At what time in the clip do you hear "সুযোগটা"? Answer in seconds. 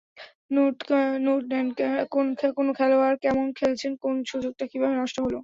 4.31-4.63